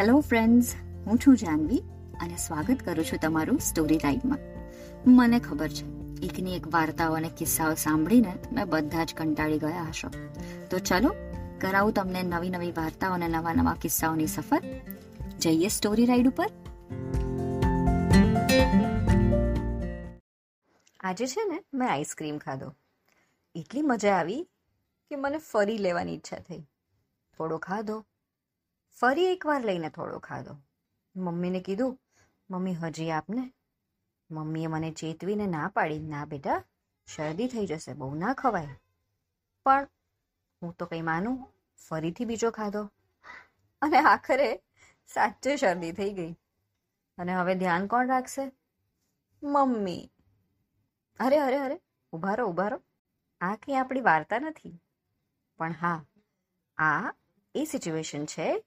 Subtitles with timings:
[0.00, 0.74] Hello friends
[1.06, 1.82] હું છું જાનવી
[2.20, 4.38] અને સ્વાગત કરું છું તમારું સ્ટોરી ટાઈમમાં
[5.06, 5.84] મને ખબર છે
[6.26, 10.08] એકની એક વાર્તાઓ અને કિસ્સાઓ સાંભળીને તમે બધા જ કંટાળી ગયા હશો.
[10.70, 11.14] તો ચલો,
[11.60, 14.62] કરાવું તમને નવી નવી વાર્તાઓ અને નવા નવા કિસ્સાઓની સફર.
[15.38, 16.46] જઈએ સ્ટોરી રાઈડ ઉપર.
[21.00, 22.74] આજે છે ને, મેં આઈસ્ક્રીમ ખાધો.
[23.54, 24.48] એટલી મજા આવી
[25.08, 26.60] કે મને ફરી લેવાની ઈચ્છા થઈ.
[27.38, 28.04] થોડો ખાધો
[29.00, 30.56] ફરી એકવાર લઈને થોડો ખાધો.
[31.16, 32.00] મમ્મીને કીધું,
[32.50, 33.52] મમ્મી, હજી આપને?
[34.30, 36.64] મમ્મીએ મને ચેતવીને ના પાડી, ના બેટા,
[37.06, 38.68] શરદી થઈ જશે, બહુ ના ખવાય.
[39.64, 39.88] પણ
[40.62, 41.54] હું તો કંઈ માનું,
[41.88, 42.90] ફરીથી બીજો ખાધો.
[43.82, 44.62] અને આખરે
[45.06, 46.32] સાચે શરદી થઈ ગઈ.
[47.18, 48.52] અને હવે ધ્યાન કોણ રાખશે?
[49.42, 50.10] મમ્મી.
[51.20, 51.80] અરે અરે અરે
[52.12, 52.56] ઊભા રહો
[53.40, 54.80] આ કંઈ આપણી વાર્તા નથી.
[55.58, 56.04] પણ હા,
[56.76, 57.12] આ
[57.54, 58.64] એ સિચ્યુએશન છે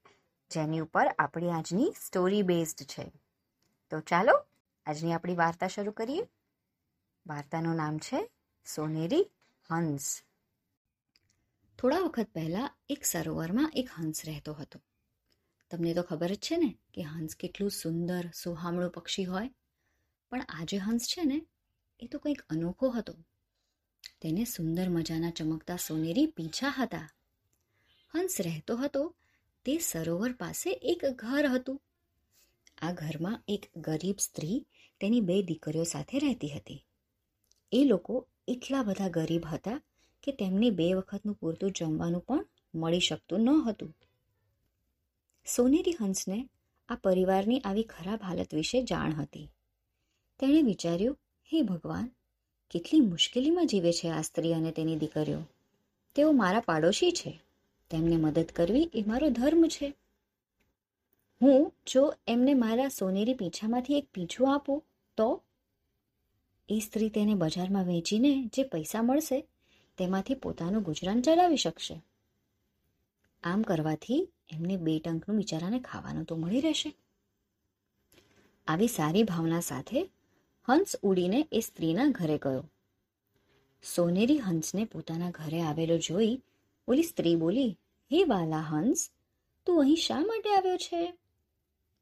[0.54, 3.12] જેની ઉપર આપણી આજની સ્ટોરી બેઝડ છે.
[3.90, 4.46] તો ચાલો,
[4.86, 6.22] આજની આપણી વાર્તા શરૂ કરીએ.
[7.26, 8.30] વાર્તાનું નામ છે
[8.74, 9.30] સોનેરી
[9.70, 10.22] હંસ.
[11.78, 14.80] થોડા વખત પહેલા એક સરોવરમાં એક હંસ રહેતો હતો.
[15.70, 19.50] તમને તો ખબર જ છે ને કે હંસ કેટલું સુંદર, સુહામણું પક્ષી હોય.
[20.30, 21.46] પણ આ જે હંસ છે ને,
[22.00, 23.14] એ તો કંઈક અનોખો હતો.
[24.20, 27.08] તેને સુંદર મજાના ચમકતા સોનેરી પીંછા હતા.
[28.14, 29.14] હંસ રહેતો હતો
[29.64, 31.80] તે સરોવર પાસે એક ઘર હતું.
[32.82, 34.66] આ ઘરમાં એક ગરીબ સ્ત્રી
[35.00, 36.86] તેની બે દીકરીઓ સાથે રહેતી હતી.
[37.72, 39.80] એ લોકો એટલા બધા ગરીબ હતા
[40.22, 43.94] કે તેમને બે વખતનું પૂરતું જમવાનું પણ મળી શકતું ન હતું.
[45.56, 46.48] સોનેરી હંસને
[46.88, 49.48] આ પરિવારની આવી ખરાબ હાલત વિશે જાણ હતી.
[50.38, 51.18] તેણે વિચાર્યું,
[51.52, 52.10] હે ભગવાન,
[52.70, 55.40] કેટલી મુશ્કેલીમાં જીવે છે આ સ્ત્રી અને તેની દીકરીઓ.
[56.14, 57.43] તેઓ મારા પાડોશી છે.
[57.90, 59.94] તેમને મદદ કરવી એ મારો ધર્મ છે.
[61.42, 64.84] હું, જો એમને મારા સોનેરી પીંછામાંથી એક પીંછું આપું,
[65.16, 65.42] તો?
[66.68, 69.46] એ સ્ત્રી તેને બજારમાં વેચીને જે પૈસા મળશે,
[69.98, 72.02] તેમાંથી પોતાનું ગુજરાન ચલાવી શકશે.
[73.42, 76.94] આમ કરવાથી એમને બે ટંકનું બિચારાને ખાવાનું તો મળી રહેશે.
[78.66, 80.10] આવી સારી ભાવના સાથે
[80.68, 82.70] હંસ ઉડીને એ સ્ત્રીના ઘરે ગયો.
[83.96, 86.40] સોનેરી હંસને પોતાના ઘરે આવેલો જોઈ
[86.88, 87.78] ઓલી સ્ત્રી બોલી
[88.12, 89.10] હે વાલા હંસ,
[89.66, 91.14] તું અહીં શા માટે આવ્યો છે?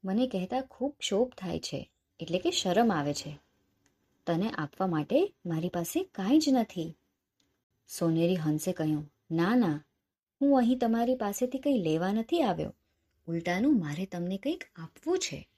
[0.03, 3.39] મને કહેતા ખૂબ ક્ષોભ થાય છે, એટલે કે શરમ આવે છે.
[4.27, 6.97] તને આપવા માટે મારી પાસે કાંઈ જ નથી.
[7.87, 9.83] સોનેરી હંસે કહ્યું, ના ના,
[10.41, 12.73] હું અહીં તમારી પાસેથી કંઈ લેવા નથી આવ્યો.
[13.27, 15.49] ઉલટાનું મારે તમને કંઈક આપવું છે.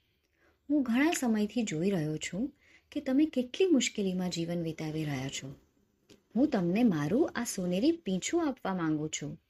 [0.70, 2.52] હું ઘણા સમયથી જોઈ રહ્યો છું
[2.92, 5.54] કે તમે કેટલી મુશ્કેલીમાં જીવન વિતાવી રહ્યા છો.
[6.36, 9.42] હું તમને મારું આ સોનેરી પીંછું આપવા માંગુ છું.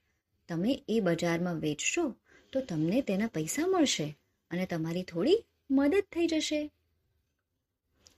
[0.48, 2.14] તમે એ બજારમાં વેચશો,
[2.52, 4.18] તો તમને તેના પૈસા મળશે
[4.50, 6.70] અને તમારી થોડી મદદ થઈ જશે.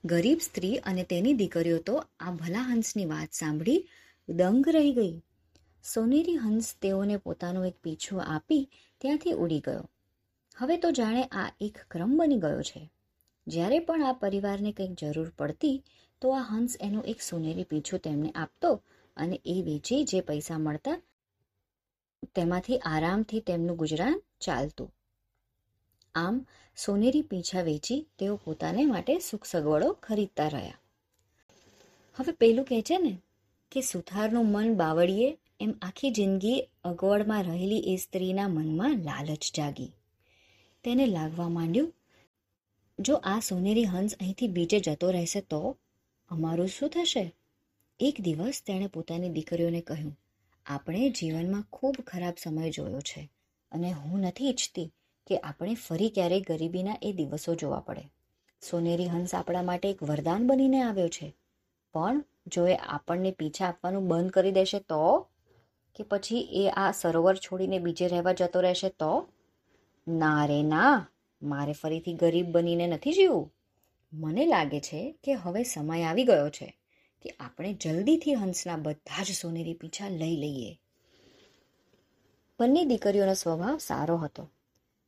[0.05, 3.89] ગરીબ સ્ત્રી અને તેની દીકરીઓ તો આ ભલા હંસની વાત સાંભળી
[4.29, 5.21] દંગ રહી ગઈ.
[5.93, 8.69] સોનેરી હંસ તેઓને પોતાનું એક પીછું આપી
[9.01, 9.89] ત્યાંથી ઉડી ગયો.
[10.57, 12.89] હવે તો જાણે આ એક ક્રમ બની ગયો છે.
[13.47, 15.83] જ્યારે પણ આ પરિવારને કંઈક જરૂર પડતી,
[16.21, 18.83] તો આ હંસ એનું એક સોનેરી પીછું તેમને આપતો
[19.17, 21.01] અને એ વેચી જે પૈસા મળતા
[22.35, 24.93] તેમાંથી આરામથી તેમનું ગુજરાન ચાલતું.
[26.15, 26.45] આમ,
[26.77, 30.79] સોનેરી પીંછા વેચી તેઓ પોતાને માટે સુખ સગવડો ખરીદતા રહ્યા.
[32.15, 33.17] હવે પેલું કહે છે ને
[33.71, 39.91] કે સુથારનું મન બાવળીએ, એમ આખી જિંદગી અગવડમાં રહેલી એ સ્ત્રીના મનમાં લાલચ જાગી.
[40.83, 41.93] તેને લાગવા માંડ્યું,
[42.99, 45.77] જો આ સોનેરી હંસ અહીંથી બીજે જતો રહેશે તો
[46.29, 47.35] અમારું શું થશે?
[47.99, 50.17] એક દિવસ તેણે પોતાની દીકરીઓને કહ્યું
[50.69, 53.31] આપણે જીવનમાં ખૂબ ખરાબ સમય જોયો છે
[53.71, 54.93] અને હું નથી ઈચ્છતી
[55.27, 58.11] કે આપણે ફરી ક્યારેય ગરીબીના એ દિવસો જોવા પડે.
[58.61, 61.35] સોનેરી હંસ આપણા માટે એક વરદાન બનીને આવ્યો છે.
[61.93, 65.27] પણ જો એ આપણને પીછા આપવાનું બંધ કરી દેશે તો?
[65.95, 69.29] કે પછી એ આ સરોવર છોડીને બીજે રહેવા જતો રહેશે તો?
[70.07, 71.07] ના રે ના,
[71.41, 73.53] મારે ફરીથી ગરીબ બનીને નથી જીવવું.
[74.13, 76.78] મને લાગે છે કે હવે સમય આવી ગયો છે.
[77.21, 80.81] કે આપણે જલ્દીથી હંસના બધા જ સોનેરી પીછા લઈ લઈએ.
[82.59, 84.49] બંને દીકરીઓનો સ્વભાવ સારો હતો.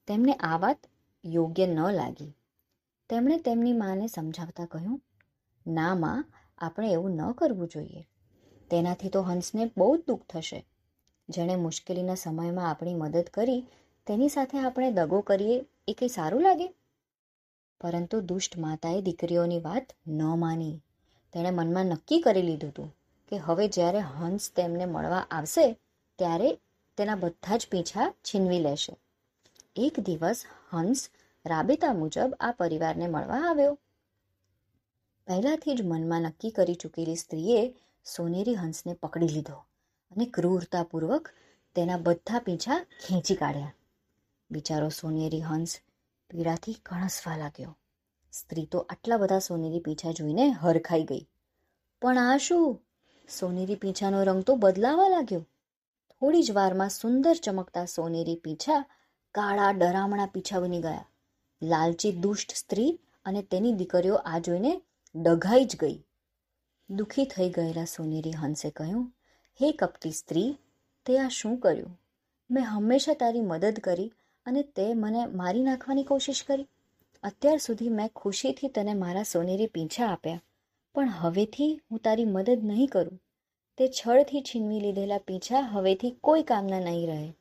[0.07, 0.77] તેમને આ વાત
[1.25, 2.37] યોગ્ય ન લાગી.
[3.09, 5.01] તેમણે તેમની માને સમજાવતા કહ્યું,
[5.67, 6.25] ના માં,
[6.57, 8.07] આપણે એવું ન કરવું જોઈએ.
[8.71, 10.65] તેનાથી તો હંસને બહુ જ દુઃખ થશે.
[11.29, 13.65] જેણે મુશ્કેલીના સમયમાં આપણી મદદ કરી,
[14.07, 16.67] તેની સાથે આપણે દગો કરીએ એ કંઈ સારું લાગે?
[17.81, 20.79] પરંતુ દુષ્ટ માતાએ દીકરીઓની વાત ન માની.
[21.33, 22.95] તેણે મનમાં નક્કી કરી લીધું હતું
[23.27, 25.79] કે હવે જ્યારે હંસ તેમને મળવા આવશે,
[26.19, 26.59] ત્યારે
[26.97, 28.93] તેના બધા જ પીછા છીનવી લેશે.
[29.75, 31.09] એક દિવસ હંસ
[31.45, 33.77] રાબેતા મુજબ આ પરિવારને મળવા આવ્યો.
[35.27, 37.73] પહેલાથી જ મનમાં નક્કી કરી ચૂકેલી સ્ત્રીએ
[38.15, 39.53] સોનેરી હંસને પકડી લીધો
[40.11, 41.29] અને ક્રૂરતાપૂર્વક
[41.75, 43.73] તેના બધા પીંછા ખેંચી કાઢ્યા.
[44.51, 45.79] બિચારો સોનેરી હંસ
[46.29, 47.77] પીડાથી કણસવા લાગ્યો.
[48.31, 51.27] સ્ત્રી તો આટલા બધા સોનેરી પીંછા જોઈને હરખાઈ ગઈ.
[52.01, 52.81] પણ આ શું?
[53.39, 55.41] સોનેરી પીંછાનો રંગ તો બદલાવા લાગ્યો.
[56.11, 58.85] થોડી જ વારમાં સુંદર ચમકતા સોનેરી પીંછા
[59.31, 61.05] કાળા ડરામણા પીંછા બની ગયા.
[61.61, 64.81] લાલચી, દુષ્ટ સ્ત્રી અને તેની દીકરીઓ આ જોઈને
[65.15, 66.03] ડઘાઈ જ ગઈ.
[66.89, 69.13] દુઃખી થઈ ગયેલા સોનેરી હંસે કહ્યું,
[69.61, 70.57] હે કપટી સ્ત્રી,
[71.05, 71.99] તે આ શું કર્યું?
[72.51, 74.13] મેં હંમેશા તારી મદદ કરી
[74.45, 76.67] અને તે મને મારી નાખવાની કોશિશ કરી.
[77.23, 80.41] અત્યાર સુધી મેં ખુશીથી તને મારા સોનેરી પીંછા આપ્યા.
[80.95, 83.21] પણ હવેથી હું તારી મદદ નહીં કરું.
[83.77, 87.33] તે છળથી છીનવી લીધેલા પીંછા હવેથી કોઈ કામના નહીં રહે.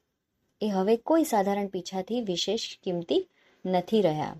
[0.60, 3.28] એ હવે કોઈ સાધારણ પીંછાથી વિશેષ કિંમતી
[3.66, 4.36] નથી રહ્યા.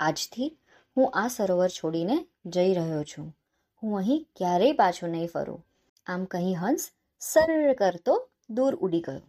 [0.00, 0.58] આજથી
[0.96, 3.36] હું આ સરોવર છોડીને જઈ રહ્યો છું.
[3.82, 5.66] હું અહીં ક્યારેય પાછું નહીં ફરું.
[6.06, 9.20] આમ કહી હંસ સરળ કરતો દૂર ઉડી ગયો.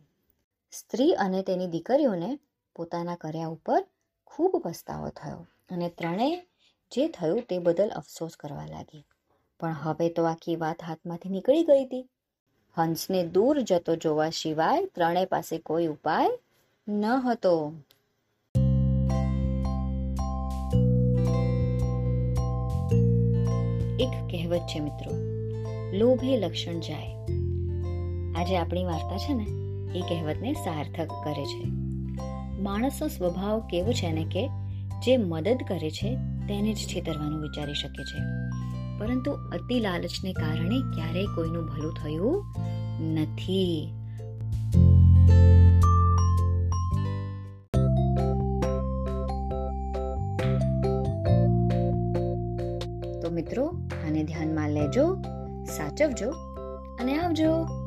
[0.72, 2.40] સ્ત્રી અને તેની દીકરીઓને
[2.76, 3.88] પોતાના કર્યા ઉપર
[4.36, 6.46] ખૂબ પસ્તાવો થયો અને ત્રણેય
[6.92, 9.06] જે થયું તે બદલ અફસોસ કરવા લાગી.
[9.60, 12.10] પણ હવે તો આખી વાત હાથમાંથી નીકળી ગઈ હતી.
[12.74, 16.30] હંસને દૂર જતો જોવા સિવાય ત્રણેય પાસે કોઈ ઉપાય
[16.88, 17.74] ન હતો.
[24.00, 25.12] એક કહેવત છે મિત્રો,
[25.98, 27.16] લોભે લક્ષણ જાય.
[28.36, 29.48] આજે આપણી વાર્તા છે ને,
[30.00, 31.85] એ કહેવતને સાર્થક કરે છે.
[32.66, 34.50] માણસનો સ્વભાવ કેવો છે ને કે
[35.06, 36.16] જે મદદ કરે છે,
[36.48, 38.20] તેને જ છેતરવાનું વિચારી શકે છે.
[39.00, 42.46] પરંતુ અતિ લાલચને કારણે ક્યારેય કોઈનું ભલું થયું
[43.14, 43.90] નથી.
[53.22, 53.66] તો મિત્રો,
[54.08, 55.22] આને ધ્યાનમાં લેજો,
[55.66, 56.30] સાચવજો
[57.00, 57.85] અને આવજો.